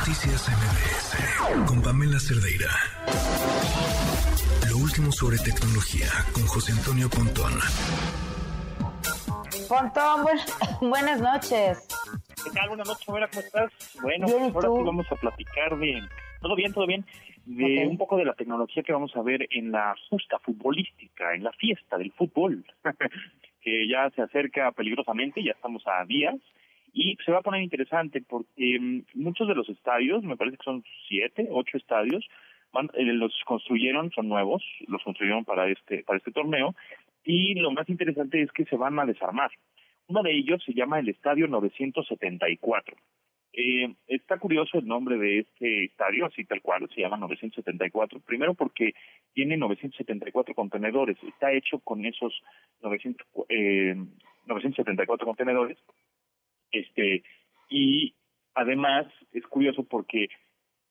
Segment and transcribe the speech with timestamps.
[0.00, 2.70] Noticias MBS con Pamela Cerdeira.
[4.70, 7.52] Lo último sobre tecnología con José Antonio Pontón.
[9.68, 10.24] Pontón,
[10.80, 11.86] buenas noches.
[12.42, 12.68] ¿Qué tal?
[12.70, 13.70] Buenas noches, ¿cómo estás?
[14.00, 16.02] Bueno, bien, pues ahora sí vamos a platicar de...
[16.40, 17.04] Todo bien, todo bien.
[17.44, 21.44] De un poco de la tecnología que vamos a ver en la justa futbolística, en
[21.44, 22.64] la fiesta del fútbol,
[23.60, 26.36] que ya se acerca peligrosamente, ya estamos a días
[26.92, 30.64] y se va a poner interesante porque mm, muchos de los estadios, me parece que
[30.64, 32.26] son siete, ocho estadios,
[32.94, 36.74] eh, los construyeron, son nuevos, los construyeron para este, para este torneo,
[37.24, 39.50] y lo más interesante es que se van a desarmar.
[40.08, 42.96] Uno de ellos se llama el Estadio 974.
[43.52, 48.20] Eh, está curioso el nombre de este estadio, así tal cual, se llama 974.
[48.20, 48.92] Primero porque
[49.34, 52.32] tiene 974 contenedores, está hecho con esos
[52.82, 53.96] 900, eh,
[54.46, 55.78] 974 contenedores
[56.72, 57.22] este,
[57.68, 58.14] y
[58.54, 60.28] además es curioso porque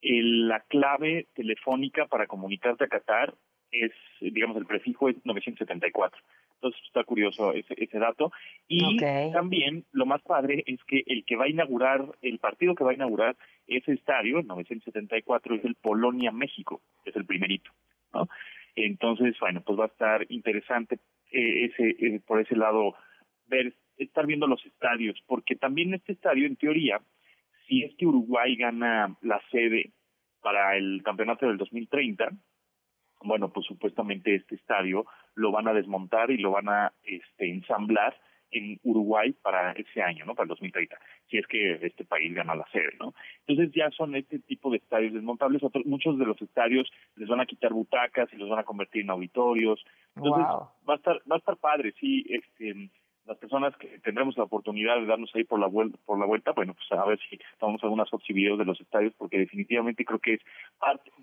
[0.01, 3.33] la clave telefónica para comunicarte a Qatar
[3.71, 6.19] es, digamos, el prefijo es 974.
[6.55, 8.31] Entonces está curioso ese, ese dato.
[8.67, 8.97] Y
[9.31, 12.91] también lo más padre es que el que va a inaugurar, el partido que va
[12.91, 17.71] a inaugurar ese estadio, el 974, es el Polonia-México, es el primerito.
[18.13, 18.27] ¿no?
[18.75, 20.99] Entonces, bueno, pues va a estar interesante
[21.31, 22.95] eh, ese eh, por ese lado
[23.47, 27.01] ver estar viendo los estadios, porque también este estadio, en teoría,
[27.67, 29.91] si es que Uruguay gana la sede
[30.41, 32.31] para el campeonato del 2030,
[33.21, 35.05] bueno, pues supuestamente este estadio
[35.35, 38.15] lo van a desmontar y lo van a este, ensamblar
[38.51, 40.33] en Uruguay para ese año, ¿no?
[40.33, 40.97] Para el 2030,
[41.29, 43.13] si es que este país gana la sede, ¿no?
[43.45, 45.61] Entonces ya son este tipo de estadios desmontables.
[45.63, 49.03] Otros, muchos de los estadios les van a quitar butacas y los van a convertir
[49.03, 49.83] en auditorios.
[50.15, 52.25] Entonces va a estar va a estar padre, sí.
[52.27, 52.89] Este,
[53.29, 56.51] las personas que tendremos la oportunidad de darnos ahí por la vuelta, por la vuelta,
[56.51, 60.03] bueno, pues a ver si tomamos algunas fotos y videos de los estadios, porque definitivamente
[60.03, 60.41] creo que es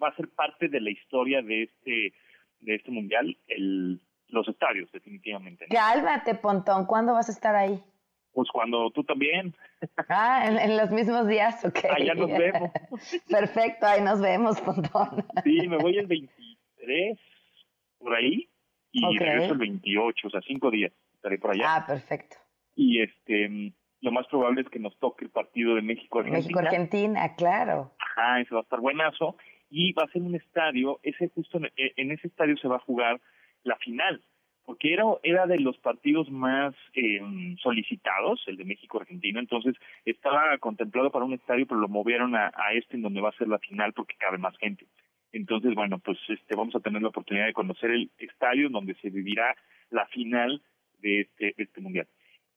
[0.01, 2.15] va a ser parte de la historia de este
[2.61, 5.67] de este mundial, el los estadios, definitivamente.
[5.69, 7.81] Cálmate, Pontón, ¿cuándo vas a estar ahí?
[8.33, 9.55] Pues cuando tú también.
[10.09, 11.79] Ah, en, los mismos días, ok.
[11.91, 12.71] Allá nos vemos.
[13.29, 15.25] Perfecto, ahí nos vemos, Pontón.
[15.43, 17.19] Sí, me voy el 23,
[17.99, 18.49] por ahí,
[18.93, 20.93] y regreso el 28, o sea, cinco días
[21.41, 21.77] por allá.
[21.77, 22.37] Ah, perfecto.
[22.75, 26.39] Y este lo más probable es que nos toque el partido de México-Argentina.
[26.39, 27.93] México-Argentina, claro.
[27.99, 29.37] Ajá, ese va a estar buenazo.
[29.69, 32.87] Y va a ser un estadio, ese justo e, en ese estadio se va a
[32.87, 33.21] jugar
[33.65, 34.23] la final,
[34.65, 37.21] porque era, era de los partidos más eh,
[37.61, 39.75] solicitados, el de México-Argentina, entonces
[40.05, 43.39] estaba contemplado para un estadio, pero lo movieron a, a este en donde va a
[43.39, 44.87] ser la final porque cabe más gente.
[45.33, 49.11] Entonces, bueno, pues este vamos a tener la oportunidad de conocer el estadio donde se
[49.11, 49.57] vivirá
[49.91, 50.63] la final
[50.99, 52.07] de este, este mundial.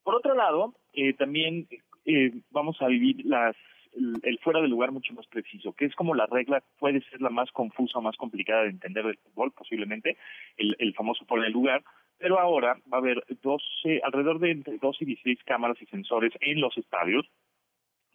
[0.04, 1.68] Por otro lado, eh, también
[2.06, 3.56] eh, vamos a vivir las
[3.96, 7.30] el, fuera de lugar mucho más preciso, que es como la regla puede ser la
[7.30, 10.18] más confusa, más complicada de entender del fútbol, posiblemente,
[10.58, 11.84] el, el famoso fuera de lugar,
[12.18, 16.34] pero ahora va a haber 12, alrededor de entre 12 y 16 cámaras y sensores
[16.42, 17.26] en los estadios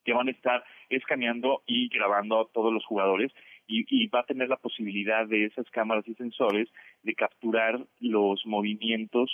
[0.04, 3.32] que van a estar escaneando y grabando a todos los jugadores
[3.66, 6.68] y, y, va a tener la posibilidad de esas cámaras y sensores
[7.02, 9.30] de capturar los movimientos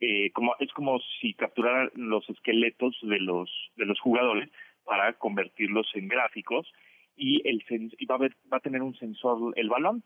[0.00, 4.50] eh, como es como si capturaran los esqueletos de los de los jugadores
[4.84, 6.70] para convertirlos en gráficos
[7.16, 7.64] y el
[8.10, 10.02] va a va a tener un sensor el balón.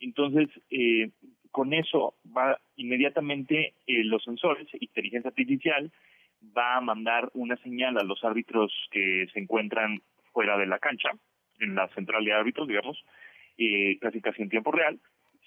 [0.00, 1.10] Entonces eh,
[1.54, 5.92] con eso va inmediatamente eh, los sensores inteligencia artificial
[6.56, 11.10] va a mandar una señal a los árbitros que se encuentran fuera de la cancha
[11.60, 13.00] en la central de árbitros digamos
[13.56, 14.98] eh, casi casi en tiempo real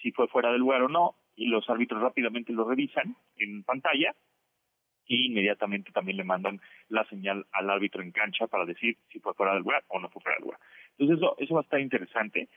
[0.02, 4.14] si fue fuera del lugar o no y los árbitros rápidamente lo revisan en pantalla
[5.06, 6.60] y inmediatamente también le mandan
[6.90, 10.10] la señal al árbitro en cancha para decir si fue fuera del lugar o no
[10.10, 10.60] fue fuera del lugar.
[10.98, 12.50] Entonces eso, eso va a estar interesante.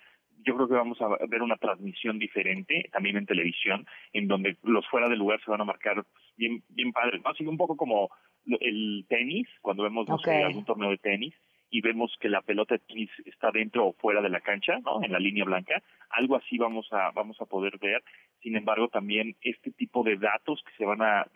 [0.43, 4.89] Yo creo que vamos a ver una transmisión diferente también en televisión, en donde los
[4.89, 6.05] fuera del lugar se van a marcar
[6.37, 7.31] bien bien padres, ¿no?
[7.31, 8.11] Así un poco como
[8.47, 11.35] el tenis, cuando vemos algún torneo de tenis,
[11.71, 15.03] y vemos que la pelota de tenis está dentro o fuera de la cancha, ¿no?
[15.03, 18.03] En la línea blanca, algo así vamos a vamos a poder ver.
[18.43, 21.27] Sin embargo, también este tipo de datos que se van a,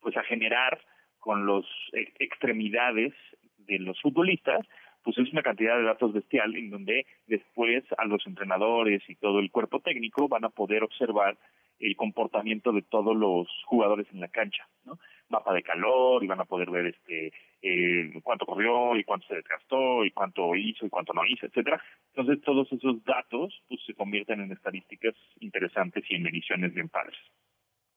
[0.00, 0.80] pues a generar
[1.18, 3.12] con los e, extremidades
[3.58, 4.64] de los futbolistas,
[5.04, 9.38] pues es una cantidad de datos bestial en donde después a los entrenadores y todo
[9.38, 11.36] el cuerpo técnico van a poder observar
[11.78, 14.98] el comportamiento de todos los jugadores en la cancha, ¿no?
[15.28, 19.34] Mapa de calor y van a poder ver este eh, cuánto corrió y cuánto se
[19.34, 21.82] desgastó y cuánto hizo y cuánto no hizo, etcétera.
[22.14, 27.18] Entonces todos esos datos pues se convierten en estadísticas interesantes y en mediciones bien padres.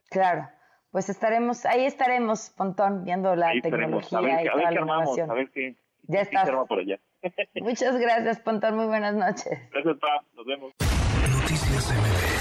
[0.09, 0.47] Claro.
[0.91, 5.29] Pues estaremos, ahí estaremos, Pontón, viendo la tecnología y toda la innovación.
[5.29, 5.75] A ver qué,
[6.07, 6.65] Ya está.
[6.65, 6.99] por allá.
[7.55, 8.75] Muchas gracias, Pontón.
[8.75, 9.59] Muy buenas noches.
[9.71, 10.23] Gracias, Pa.
[10.35, 10.73] Nos vemos.
[10.79, 12.36] Noticias MBS